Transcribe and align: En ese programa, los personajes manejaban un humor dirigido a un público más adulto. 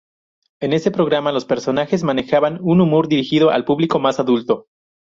En 0.61 0.73
ese 0.73 0.89
programa, 0.89 1.31
los 1.31 1.45
personajes 1.45 2.01
manejaban 2.01 2.57
un 2.63 2.81
humor 2.81 3.07
dirigido 3.07 3.51
a 3.51 3.55
un 3.57 3.65
público 3.65 3.99
más 3.99 4.19
adulto. 4.19 4.65